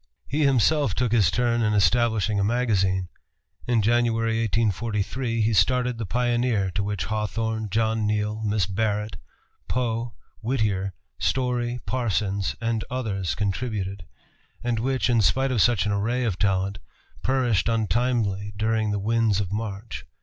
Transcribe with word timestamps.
He 0.27 0.45
himself 0.45 0.95
took 0.95 1.11
his 1.11 1.29
turn 1.29 1.61
in 1.61 1.73
establishing 1.75 2.39
a 2.39 2.43
magazine. 2.43 3.09
In 3.67 3.83
January, 3.83 4.39
1843, 4.41 5.41
he 5.43 5.53
started 5.53 5.99
The 5.99 6.07
Pioneer, 6.07 6.71
to 6.71 6.81
which 6.83 7.05
Hawthorne, 7.05 7.67
John 7.69 8.07
Neal, 8.07 8.41
Miss 8.43 8.65
Barrett, 8.65 9.17
Poe, 9.67 10.15
Whittier, 10.41 10.95
Story, 11.19 11.77
Parsons, 11.85 12.55
and 12.59 12.83
others 12.89 13.35
contributed, 13.35 14.07
and 14.63 14.79
which, 14.79 15.07
in 15.07 15.21
spite 15.21 15.51
of 15.51 15.61
such 15.61 15.85
an 15.85 15.91
array 15.91 16.23
of 16.23 16.39
talent, 16.39 16.79
perished 17.21 17.69
untimely 17.69 18.53
during 18.57 18.89
the 18.89 18.97
winds 18.97 19.39
of 19.39 19.51
March. 19.51 20.07